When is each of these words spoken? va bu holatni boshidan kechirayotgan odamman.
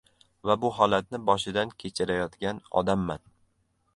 va 0.49 0.53
bu 0.63 0.71
holatni 0.77 1.19
boshidan 1.27 1.75
kechirayotgan 1.83 2.65
odamman. 2.83 3.23